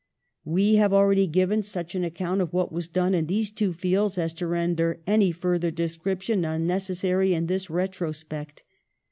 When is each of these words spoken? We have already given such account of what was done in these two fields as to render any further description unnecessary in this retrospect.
We 0.45 0.77
have 0.77 0.93
already 0.93 1.27
given 1.27 1.61
such 1.61 1.93
account 1.93 2.41
of 2.41 2.51
what 2.53 2.71
was 2.73 2.87
done 2.87 3.13
in 3.13 3.27
these 3.27 3.51
two 3.51 3.71
fields 3.71 4.17
as 4.17 4.33
to 4.33 4.47
render 4.47 4.99
any 5.05 5.31
further 5.31 5.69
description 5.69 6.43
unnecessary 6.43 7.35
in 7.35 7.45
this 7.45 7.69
retrospect. 7.69 8.63